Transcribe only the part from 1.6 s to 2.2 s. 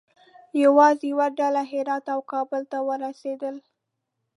هرات او